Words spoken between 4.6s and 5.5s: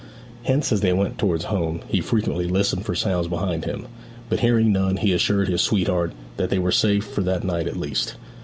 none he assured